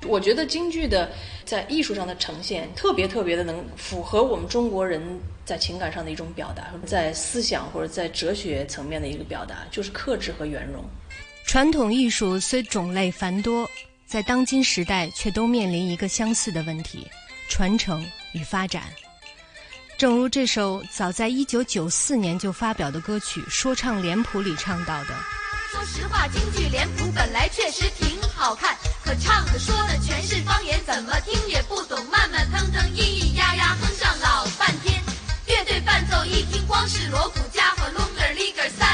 [0.06, 1.10] 我觉得京剧的
[1.44, 5.02] 在艺术上的呈现特别特别的能符合我们中国人
[5.44, 10.84] 在情感上的一种表达，在思想或者在哲学层面的一个表达，就是克制和圆融。
[11.46, 13.70] 传统艺术虽种类繁多，
[14.04, 17.06] 在当今时代却都面临一个相似的问题：
[17.48, 18.82] 传承与发展。
[19.96, 25.14] 正如这首早在一九九四年就发表的歌曲《说唱脸谱》里唱到的
[25.72, 35.00] ：“说实话，京剧脸谱本来确实挺好看，可唱的说的全是方言，怎么听也不懂，慢慢腾腾，咿咿呀呀哼上老半天。
[35.46, 38.86] 乐队伴奏一听，光是锣鼓家伙，longer ligger 三，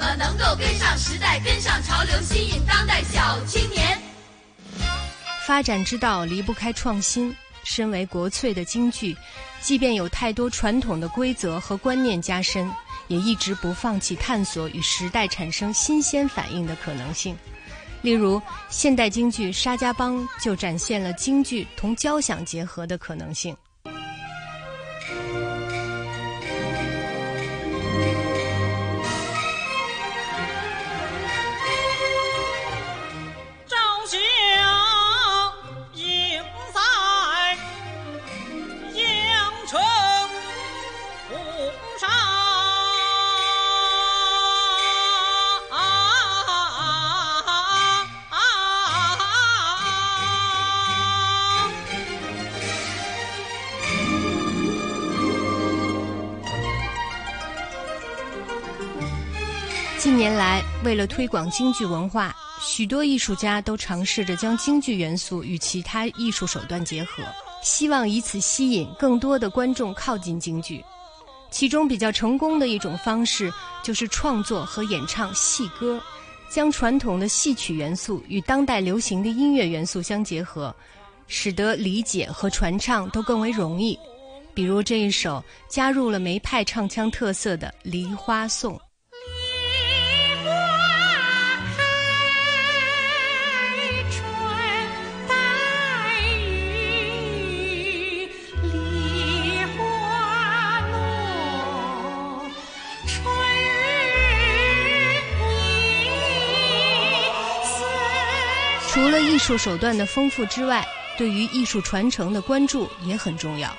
[0.00, 3.96] 么能够跟上时代，跟上潮流，吸引当代小青年？
[5.46, 9.14] 发展之道离不开创新。”身为国粹的京剧，
[9.60, 12.72] 即便有太多传统的规则和观念加深，
[13.06, 17.36] 也一直不放弃探索与时代产生新鲜反应的可能性。
[18.00, 23.54] 例如，现代京剧《沙家浜》就展现了京剧同交响结合的可能性。
[59.98, 67.22] 近年来，为了推广京剧文化，许多艺术家都尝试着将京剧元素与其他艺术手段结合，
[67.62, 70.84] 希望以此吸引更多的观众靠近京剧。
[71.50, 76.00] 其中比较成功的一种方式，就是创作和演唱戏歌，
[76.48, 80.74] 将传统的戏曲元素与当代流行的音乐元素相结合，
[81.26, 83.98] 使得理解和传唱都更为容易。
[84.54, 88.74] 比如这一首加入了梅派唱腔特色的《梨花颂》。
[109.10, 110.86] 除了艺术手段的丰富之外，
[111.18, 113.76] 对于艺术传承的关注也很重要。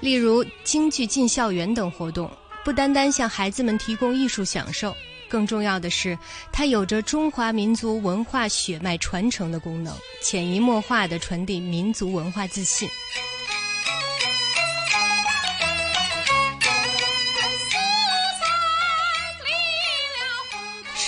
[0.00, 2.28] 例如，京剧进校园等活动，
[2.64, 4.92] 不单单向孩子们提供艺术享受，
[5.28, 6.18] 更重要的是，
[6.50, 12.88] 它有着中华民族文化血脉传承的功能，潜移默化的传递民族文化自信。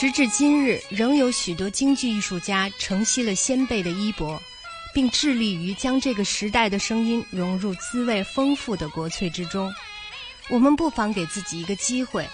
[0.04, 4.38] 时至今日，仍有许多京剧艺术家承袭了先辈的衣钵，
[4.92, 9.72] 并致力于将这个时代的声音融入滋味丰富的国粹之中。
[10.50, 12.28] 我们不妨给自己一个机会，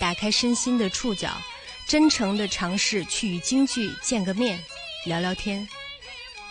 [0.00, 1.30] 打开身心的触角，
[1.86, 4.58] 真诚地尝试去与京剧见个面，
[5.06, 5.64] 聊聊天。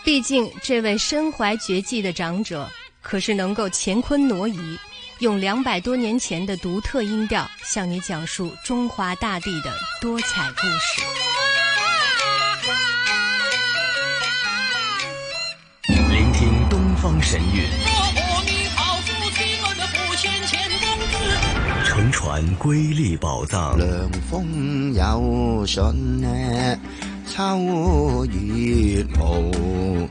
[0.02, 2.66] 毕竟，这位身怀绝技的长者，
[3.02, 4.78] 可是能够乾坤挪移，
[5.22, 11.00] 用两百多年前的独特音调，向你讲述中华大地的多彩故事。
[16.10, 17.68] 聆听东方神韵，
[21.86, 25.80] 乘船瑰丽宝藏，凉风有信，
[27.28, 30.08] 秋月无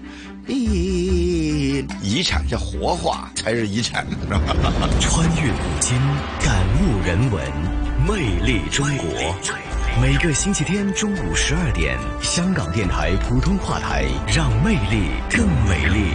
[2.01, 4.05] 遗产是活化才是遗产，
[4.99, 5.97] 穿越古今，
[6.39, 7.41] 感悟人文，
[8.07, 9.07] 魅力中国。
[10.01, 16.11] 每个星期天中午十二点，香港电台普通话台，让魅力更美丽。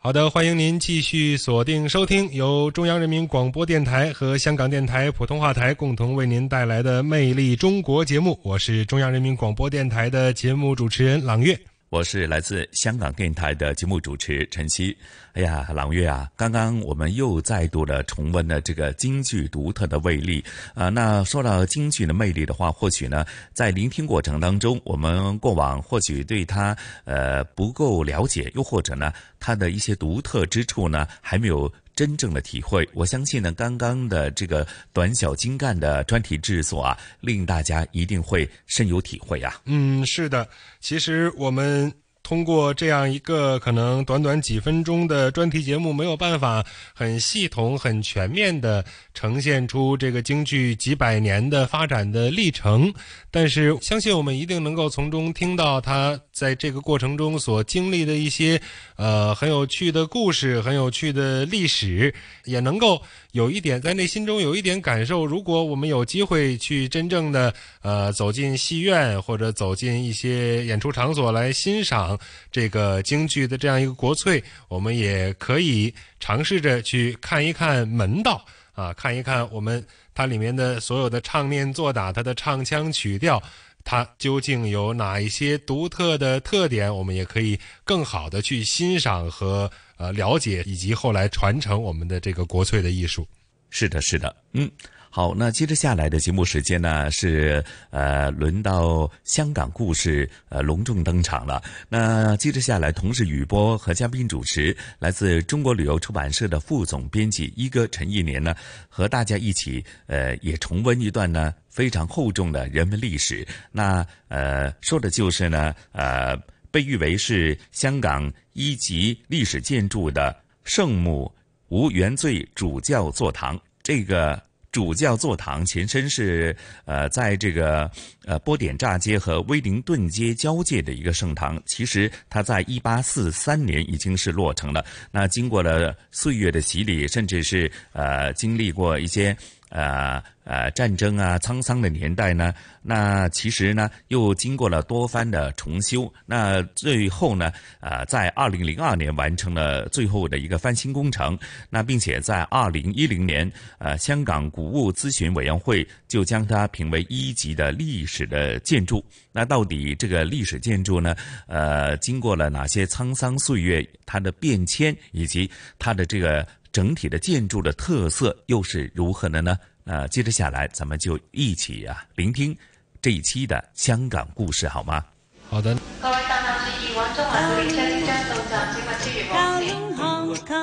[0.00, 8.38] 好的，欢迎您继续锁定收听由中央人民广播电台和香港电台普通话台共同为您带来的《魅力中国》节目。
[8.42, 11.58] 我是中央人民广播电台的节目主持人朗月。
[11.90, 14.94] 我是来自香港电台的节目主持陈曦。
[15.32, 20.90] 哎呀，朗月啊，刚刚我们又再度的重温了这个京剧独特的魅力啊。
[20.90, 23.24] 那说到京剧的魅力的话，或许呢，
[23.54, 29.10] 在聆听过程当中，我们过往或许对它呃不够了解，又或者呢，
[29.40, 31.72] 它的一些独特之处呢，还没有。
[31.98, 39.60] 真正的体会，我相信呢，刚刚的这个短小精干的专题制作啊，令大家一定会深有体会啊。
[39.64, 41.92] 嗯，是的，其实我们。
[42.28, 46.62] 通过这样一个可能短短几分钟的专题节目，没有办法
[46.92, 52.92] 很系统、很全面的呈现出这个京剧几百年的发展的历程，
[53.30, 58.60] 但是相信我们一定能够从中听到他在这个过程中所经历的一些
[58.96, 62.14] 呃很有趣的故事、很有趣的历史，
[62.44, 63.00] 也能够
[63.32, 65.24] 有一点在内心中有一点感受。
[65.24, 72.17] 如果我们有机会去真正的呃走进戏院或者走进一些演出场所来欣赏。
[72.50, 83.42] 这个京剧的这样一个国粹，我们也可以尝试着去看一看门道啊，看一看我们它里面的所有的唱念做打，它的唱腔曲调，
[83.84, 93.26] 它究竟有哪一些独特的特点，我们也可以更好的去欣赏和呃了解，以及后来传承我们的这个国粹的艺术。
[93.70, 94.70] 是的，是的，嗯。
[95.10, 101.62] 好，那接着下来的节目时间呢，是呃轮到香港故事呃隆重登场了。
[101.88, 108.54] 那接着下来，同时雨波和嘉宾主持，来自中国旅游出版社的副总编辑一哥陈一年呢，
[108.88, 113.46] 和大家一起呃也重温一段呢非常厚重的人文历史。
[113.72, 116.36] 那呃说的就是呢呃
[116.70, 121.34] 被誉为是香港一级历史建筑的圣母
[121.68, 124.40] 无原罪主教座堂这个。
[124.70, 126.54] 主教座堂前身是
[126.84, 127.90] 呃，在这个
[128.24, 131.60] 呃波点炸街和威灵顿街交界的一个圣堂。
[131.66, 134.84] 其实它在一八四三年已经是落成了。
[135.10, 139.36] 那经过了岁月的洗礼，甚至是呃经历过一些
[139.70, 140.22] 呃。
[140.48, 151.38] 呃，战争啊，沧桑的年代呢，那其实呢，又经过了多番的重修，那最后呢，呃，在二零零二年完成了最后的一个翻新工程，
[151.68, 159.04] 那并且在二零一零年，呃，香港古物咨询委员会就将它评为一级的历史的建筑。
[159.32, 161.14] 那到底这个历史建筑呢，
[161.46, 166.48] 呃，经过了哪些沧桑岁月，它的变迁以及它的这个
[166.78, 169.58] 整体的建筑的特色又是如何的呢？
[169.84, 172.56] 那，接着下来，咱们就一起啊，聆听
[173.02, 175.04] 这一期的香港故事，好吗？
[175.50, 175.76] 好的。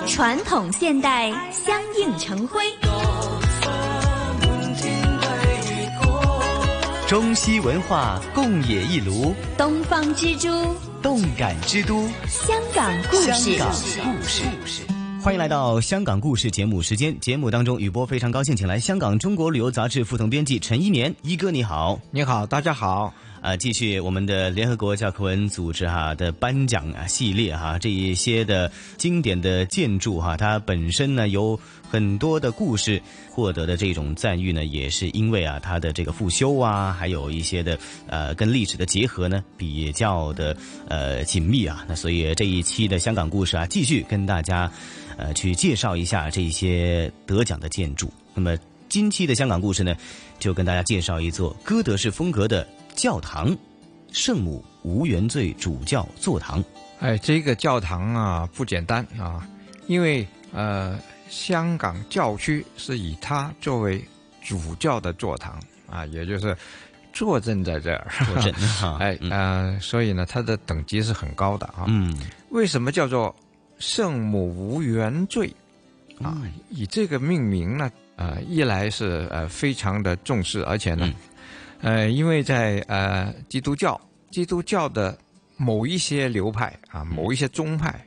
[0.07, 2.63] 传统现代相映成辉，
[7.09, 13.57] 中西文化共冶一炉，东方之珠，动感之都，香港故事。
[13.57, 14.94] 香港故事。
[15.25, 17.19] 欢迎来到香港故事节目时间。
[17.19, 23.11] 节目当中，雨波非常高兴，请来香港中国旅游杂志副总编辑陈一年一哥，你好，你好，大家好。
[23.41, 31.59] 啊，继续我们的联合国教科文组织哈的颁奖啊系列哈，这一些的经典的建筑哈，它本身呢有
[31.95, 40.55] 很多的故事，获得的这种赞誉呢，也是因为啊它的这个复修啊，还有一些的呃跟历史的结合呢比较的
[40.89, 41.85] 呃紧密啊。
[41.87, 44.69] 那所以这一期的香港故事啊，继续跟大家。
[45.17, 48.11] 呃，去介绍一下这些得奖的建筑。
[48.33, 48.57] 那么
[48.89, 49.95] 今期的香港故事呢，
[50.39, 53.55] 就跟大家介绍一座哥德式风格的教堂——
[54.11, 56.61] 圣母无原罪主教座堂。
[56.99, 59.47] 哎，这个教堂啊不简单啊，
[59.87, 64.03] 因为呃，香港教区是以它作为
[64.43, 65.59] 主教的座堂
[65.89, 66.55] 啊，也就是
[67.11, 68.07] 坐镇在这儿。
[68.25, 71.85] 坐镇 哈哎呃，所以呢，它的等级是很高的啊。
[71.87, 72.15] 嗯，
[72.49, 73.35] 为什么叫做
[73.79, 75.51] 圣母无原罪
[76.21, 76.41] 啊？
[76.69, 81.11] 以这个命名呢，呃，一来是呃非常的重视，而且呢，
[81.81, 83.99] 呃，因为在呃基督教，
[84.29, 85.17] 基督教的
[85.57, 88.04] 某一些流派啊，某一些宗派，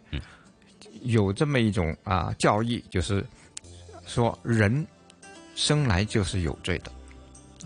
[1.02, 3.24] 有这么一种啊教义，就是
[4.06, 4.86] 说人
[5.54, 6.92] 生来就是有罪的。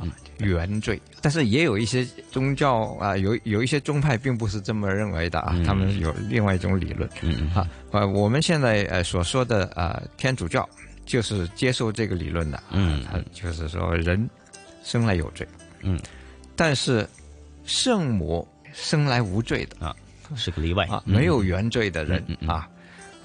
[0.00, 0.08] 啊，
[0.38, 10.66] 原罪，但是也有一些宗教啊，有有一些宗派并不是这么认为的啊，他们有另外一种理论，嗯啊，呃，我们现在呃所说的呃天主教
[11.04, 14.28] 就是接受这个理论的，嗯，他就是说人
[14.82, 15.46] 生来有罪，
[15.82, 16.00] 嗯，
[16.56, 17.06] 但是
[17.64, 19.94] 圣母生来无罪的啊，
[20.34, 20.86] 是个例外。
[20.86, 22.48] 啊，没有原罪的人嗯。
[22.48, 22.66] 啊。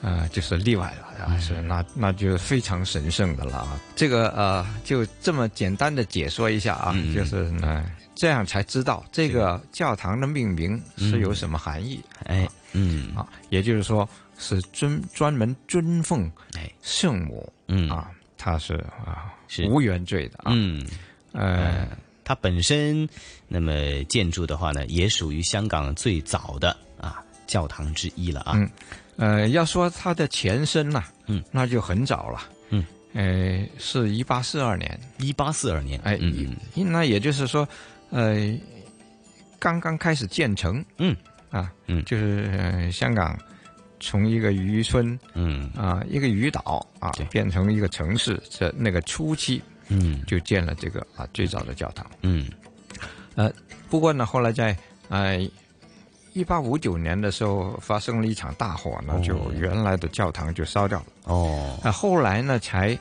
[0.01, 3.79] 呃，就是例外了啊，是那那就非常神圣的了啊。
[3.95, 7.83] 这个呃，就这么简单的解说一下啊，嗯就是呢，
[8.15, 11.99] 这样才知道这个教堂的命名是有什么含义。
[12.25, 13.15] 哎，嗯。
[13.15, 16.71] 啊，也就是说是尊专门尊奉哎。
[16.83, 17.89] 圣母，嗯。
[17.89, 18.75] 啊，他是
[19.05, 19.65] 啊是。
[19.67, 20.85] 无原罪的啊，嗯，
[21.31, 21.87] 呃，
[22.23, 23.07] 它本身
[23.47, 23.73] 那么
[24.03, 28.53] 建筑的话呢，也属于香港最早的啊教堂之一了啊。
[28.55, 28.69] 嗯，
[29.17, 36.55] 呃，要说它的前身呐、嗯，那就很早了，嗯，呃，是一八四二年，一八四二年，哎，嗯。
[36.75, 37.67] 那也就是说，
[38.11, 38.35] 呃，
[39.57, 41.15] 刚刚开始建成，嗯，
[41.49, 43.35] 啊，嗯，就是、呃、香港
[43.99, 45.71] 从一个渔村，嗯。
[45.75, 52.45] 啊，一个渔岛啊，变成一个城市，这那个初期，嗯，就建了这个啊最早的教堂，嗯，
[53.35, 53.51] 呃，
[53.89, 54.77] 不过呢，后来在
[55.09, 55.39] 呃
[56.37, 61.05] 一八五九年的时候发生了一场大火呢，哦就原来的教堂就烧掉了。
[61.23, 62.97] 哦，啊，后来呢才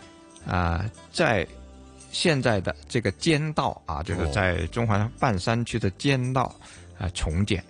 [0.47, 1.47] 啊、在
[2.11, 6.55] 现在的这个街道啊，就是哦在中环半山区的街道
[6.99, 7.63] 啊、重建。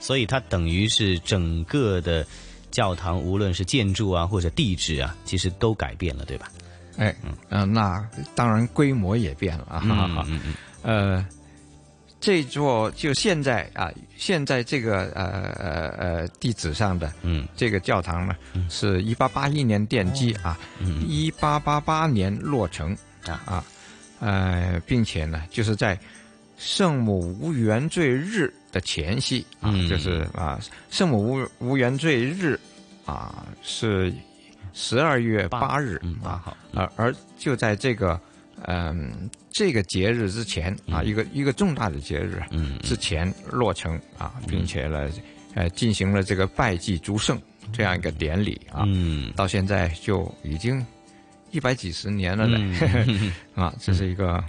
[0.00, 2.26] 所以它等于是整个的
[2.70, 6.50] 教堂，无论是建筑啊或者地址啊，其实都改变了，对吧？
[6.96, 7.14] 哎，
[7.50, 9.80] 嗯、那当然规模也变了啊。
[9.82, 11.26] 嗯哈哈嗯嗯呃，
[12.24, 17.46] 这座就现在啊，现在这个呃呃呃地址上的嗯。
[17.54, 18.34] 这个教堂呢，
[18.70, 22.96] 是一八八一年奠基啊，嗯一八八八年落成
[23.26, 23.42] 啊。
[23.44, 23.64] 啊，
[24.20, 25.98] 呃，并且呢，就是在
[26.56, 29.86] 圣母无原罪日的前夕啊，嗯。
[29.86, 30.58] 就是啊，
[30.88, 32.58] 圣母无无原罪日
[33.04, 34.10] 啊是
[34.72, 38.18] 十二月八日啊，而而就在这个
[38.66, 45.10] 嗯这个节日之前啊，一个一个重大的节日嗯之前落成啊，并且呢，
[45.54, 47.40] 呃，进行了这个拜祭诸圣
[47.72, 50.84] 这样一个典礼啊，嗯，到现在就已经
[51.50, 53.32] 一百几十年了呢，嗯。
[53.54, 54.42] 啊， 这是一个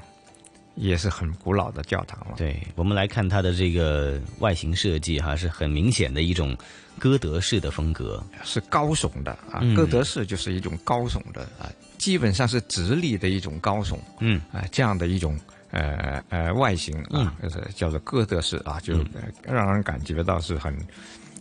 [0.75, 2.33] 也是很古老的教堂了。
[2.35, 6.57] 对，我们来看它的这个外形设计哈、是很明显的一种
[6.97, 9.75] 哥德式的风格，是高耸的啊，嗯。
[9.75, 11.71] 哥德式就是一种高耸的啊，
[12.05, 14.39] 基本上是直立的一种高耸，嗯。
[14.53, 15.35] 啊，这样的一种
[15.71, 20.77] 呃呃外形啊，就是叫做哥德式啊，就、呃让人感觉到是很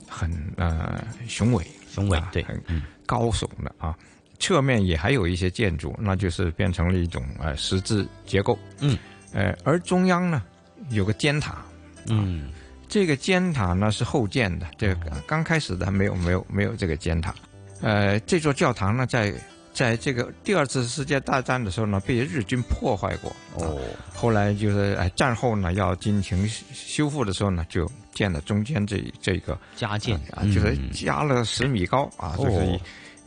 [0.09, 3.95] 很呃雄伟，雄伟对，啊很高耸的啊。
[4.39, 8.97] 侧面也还有一些建筑，那就是变成了一种呃十字结构，嗯，
[9.35, 10.43] 呃，而中央呢
[10.89, 11.62] 有个尖塔，
[12.09, 12.51] 嗯，
[12.89, 17.35] 这个尖塔呢是后建的，这个刚开始的没有没有没有这个尖塔。
[17.83, 19.31] 呃，这座教堂呢，在
[19.75, 23.35] 在这个第二次世界大战的时候呢，被日军破坏过。
[23.57, 23.81] 哦，
[24.14, 32.81] 后来就是哎，战后呢要进行修复的时候呢，就建了中间这这个加建啊，就是嗯加了十米高啊，哦就是一，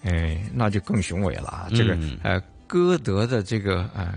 [0.09, 1.67] 哎，那就更雄伟了啊。
[1.75, 4.13] 这个嗯呃，歌德的这个呃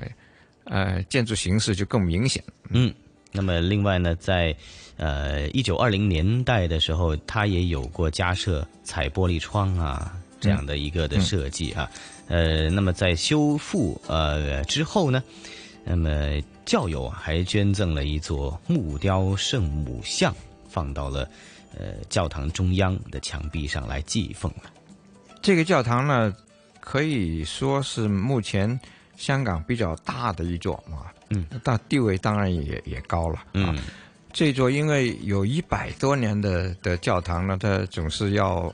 [0.64, 2.40] 呃建筑形式就更明显。
[2.68, 2.94] 嗯，
[3.32, 4.54] 那么另外呢，在
[4.96, 11.90] 呃一九二零年代的时候，他也有过加设彩玻璃窗啊这样的一个的设计啊。
[12.30, 15.22] 呃，那么在修复呃之后呢，
[15.84, 20.32] 那么教友还捐赠了一座木雕圣母像，
[20.68, 21.28] 放到了
[21.76, 24.70] 呃教堂中央的墙壁上来祭奉了。
[25.42, 26.32] 这个教堂呢，
[26.78, 28.78] 可以说是目前
[29.16, 33.76] 香港比较大的一座啊，嗯，但地位当然也也高了，嗯，
[34.32, 38.72] 这座因为有一百多年的的教堂呢，它总是要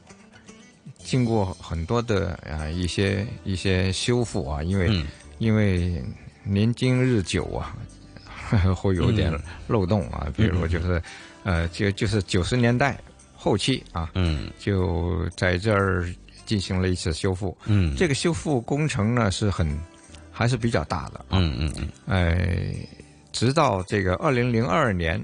[1.07, 5.07] 经过很多的啊、一些一些修复啊，因为、嗯
[5.39, 6.03] 因为
[6.45, 7.77] 年经日久啊，
[8.75, 10.27] 会有点嗯漏洞啊。
[10.35, 11.03] 比如就是，
[11.45, 12.99] 呃，就就是九十年代
[13.35, 16.09] 后期啊，嗯，就在这儿
[16.47, 17.55] 进行了一次修复。
[17.67, 19.69] 嗯这个修复工程呢是很
[20.33, 21.27] 还是比较大的。
[21.31, 22.75] 嗯嗯嗯，呃，
[23.31, 25.23] 直到这个二零零二年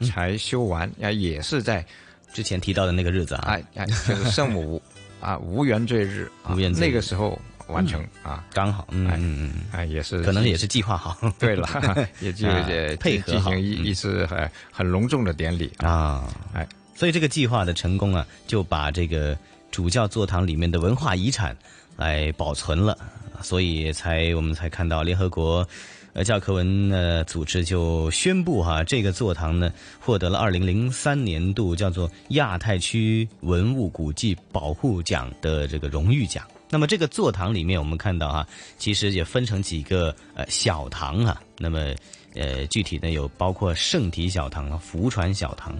[0.00, 1.86] 嗯才修完，啊、也是在
[2.32, 4.82] 之前提到的那个日子啊，哎哎，就是圣母
[5.22, 6.90] 啊无缘罪日，啊无原罪日。
[6.90, 11.16] 那个时候完成、啊，刚好，嗯哎嗯嗯，哎也是，可能也是计划好。
[11.38, 11.68] 对了，
[12.20, 13.84] 也就啊呃配合好进行一嗯。
[13.86, 19.38] 一次很很隆重的典礼啊，哎，所以这个计划的成功啊，就把这个
[19.70, 21.56] 主教座堂里面的文化遗产
[21.96, 22.98] 来保存了，
[23.40, 25.66] 所以才我们才看到联合国。
[26.14, 36.46] 呃，教科文呃组织就宣布哈、这个座堂呢获得了二零零三年度叫做亚太区文物古迹保护奖的这个荣誉奖。
[36.68, 38.46] 那么这个座堂里面，我们看到哈、
[38.76, 41.40] 其实也分成几个呃小堂啊。
[41.58, 41.94] 那么
[42.34, 45.74] 呃，具体呢有包括圣体小堂啊、福传小堂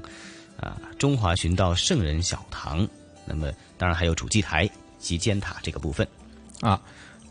[0.59, 2.89] 啊、中华寻道圣人小堂。
[3.27, 4.69] 那么当然还有主祭台
[4.99, 6.09] 及尖塔这个部分。
[6.63, 6.81] 啊。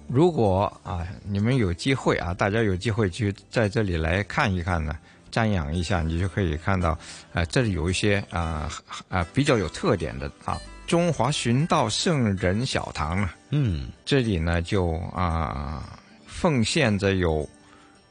[0.08, 4.98] 如果啊，你们有机会啊，大家有机会去在这里来看一看呢，
[5.32, 6.98] 瞻仰一下，你就可以看到，
[7.34, 8.70] 啊，这里有一些啊
[9.08, 13.22] 啊比较有特点的啊，中华寻道圣人小堂。
[13.22, 17.48] 啊，嗯，这里呢就啊奉献着有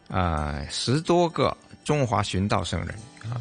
[0.09, 2.95] 啊十多个中华寻道圣人。
[3.31, 3.37] 啊，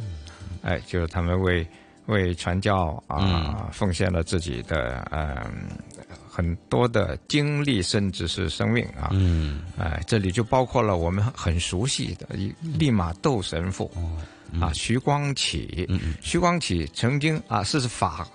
[0.64, 1.66] 哎，就是他们为
[2.08, 5.70] 为传教啊、奉献了自己的嗯、
[6.40, 9.10] 很多的经历，甚至是生命啊。
[9.12, 13.92] 嗯，哎，这里就包括了我们很熟悉的一利玛窦神父、
[14.58, 15.86] 啊，徐光启。
[16.22, 18.26] 徐光启曾经啊是法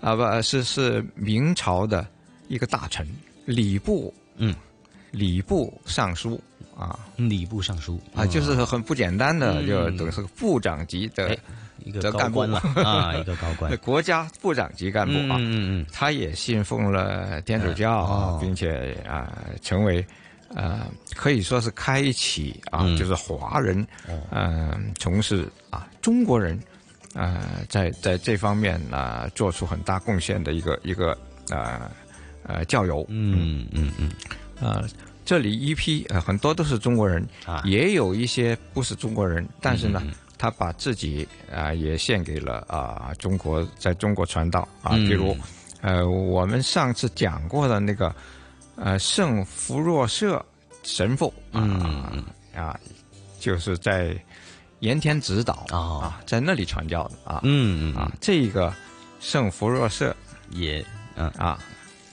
[0.00, 2.08] 啊不是是明朝的
[2.48, 3.06] 一个大臣，
[3.44, 4.54] 礼部嗯，
[5.10, 6.40] 礼部尚书
[6.80, 8.00] 啊，礼部尚书。
[8.14, 9.66] 啊，就是很不简单的，嗯。
[9.66, 11.38] 就等于是个部长级的哎
[11.84, 12.40] 一个的干部。
[12.40, 13.76] 高官了啊 一个高官。
[13.78, 15.86] 国家部长级干部啊，嗯嗯嗯。
[15.92, 18.38] 他也信奉了天主教，哦。
[18.40, 19.30] 并且啊、
[19.62, 20.04] 成为
[20.54, 22.96] 呃可以说是开启啊，嗯。
[22.96, 23.86] 就是华人
[24.30, 26.58] 嗯、从事啊中国人
[27.14, 31.16] 呃在在这方面啊、做出很大贡献的一个一个
[31.50, 31.90] 呃
[32.44, 34.10] 呃教友，嗯嗯嗯，
[34.66, 34.82] 啊、
[35.30, 37.62] 这里一批呃很多都是中国人，啊。
[37.64, 40.02] 也有一些不是中国人，但是呢。
[40.36, 45.06] 他把自己啊、也献给了啊、中国，在中国传道啊，嗯。
[45.06, 45.36] 比如
[45.82, 48.12] 呃我们上次讲过的那个
[48.74, 50.44] 呃圣福若瑟
[50.82, 52.76] 神父啊、嗯啊，
[53.38, 54.16] 就是在
[54.80, 56.00] 盐田直岛哦。
[56.02, 58.74] 啊，在那里传教的啊，嗯嗯啊，这个
[59.20, 60.16] 圣福若瑟
[60.50, 61.28] 也嗯。
[61.38, 61.56] 啊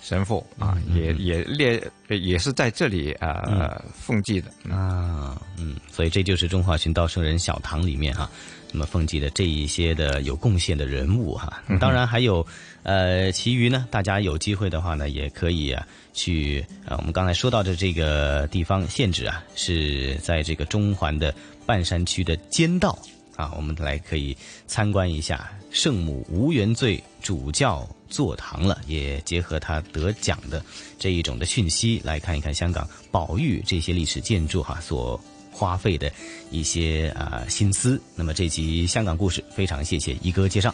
[0.07, 8.31] 神父啊，也也列也是在这里啊、呃奉祭的啊，嗯，所以这就是中华寻道圣人小堂里面哈、
[8.71, 12.45] 那么奉祭的这一些的有贡献的人物哈、当然还有
[12.83, 21.35] 呃，其余呢，大家有机会的话呢，也可以啊去呃，我们刚才说到的这个地方县址啊，是在这个中环的
[21.65, 22.97] 半山区的尖道
[23.38, 24.35] 啊，我们来可以
[24.67, 30.61] 参观一下圣母无缘罪主教座堂了，也结合他得奖的
[30.99, 35.17] 这一种的讯息来看一看香港保育这些历史建筑哈、所
[35.51, 36.11] 花费的
[36.51, 38.01] 一些啊、心思。
[38.15, 40.73] 那么这集香港故事非常谢谢一哥介绍。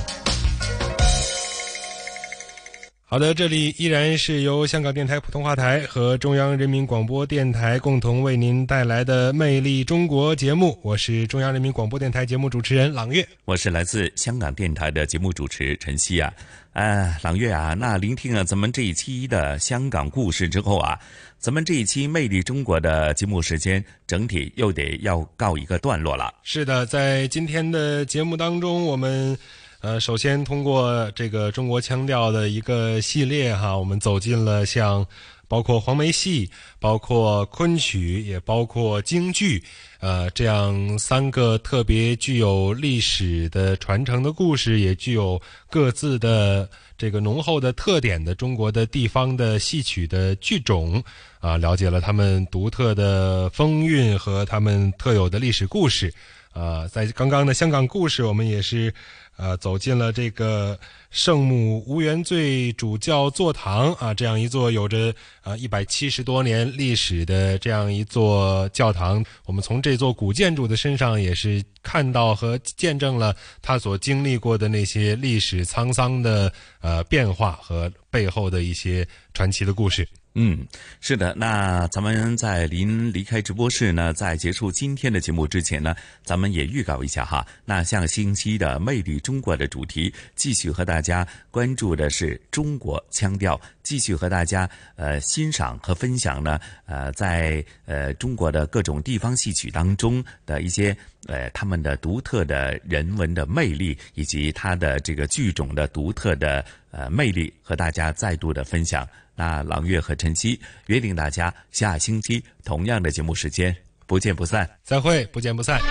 [3.11, 13.27] 好的，这里依然是由香港电台普通话台和中央人民广播电台共同为您带来的《魅力中国》节目，我是中央人民广播电台节目主持人朗月。
[13.43, 16.31] 我是来自香港电台的节目主持陈曦啊，
[16.71, 20.97] 啊，朗月啊，那聆听了咱们这一期的香港故事之后啊，
[21.37, 26.33] 咱们这一期《魅力中国》的节目时间整体又得要告一个段落了。
[26.43, 29.37] 是的，在今天的节目当中，我们
[29.81, 35.03] 呃，首先通过这个中国腔调的一个系列哈，我们走进了像
[35.47, 36.47] 包括黄梅戏、
[36.79, 39.63] 包括昆曲，也包括京剧，
[39.99, 51.03] 呃，这样三个特别具有历史的传承的故事，也具有各自的这个浓厚的特点的中国的地方的戏曲的剧种
[51.39, 56.13] 啊，了解了他们独特的风韵和他们特有的历史故事。
[56.53, 58.93] 呃，在刚刚的香港故事，我们也是
[59.37, 60.79] 呃走进了这个
[61.09, 65.13] 圣母无原罪主教座堂啊，这样一座有着
[65.43, 69.23] 呃一百七十多年历史的这样一座教堂。
[69.45, 76.51] 我们从这座古建筑的身上，也是看到和见证了它所经历过的那些历史沧桑的
[76.81, 80.07] 呃变化和背后的一些传奇的故事。
[80.33, 80.65] 嗯，
[81.01, 81.35] 是的。
[81.35, 87.45] 那咱们在临离开直播室呢，在结束今天的节目之前呢，咱们也预告一下哈。
[87.65, 100.95] 那像星期的“魅力中国”的主题，继续和大家关注的是中国腔调，继续和大家呃欣赏和分享呢呃在呃中国的各种地方戏曲当中的一些
[101.27, 109.05] 呃他们的独特的人文的魅力，以及它的这个剧种的独特的呃魅力，和大家再度的分享。
[109.41, 113.75] 那朗月和晨曦约定大家下星期同样的节目时间
[114.05, 114.69] 不见不散。
[114.83, 115.81] 再会，不见不散。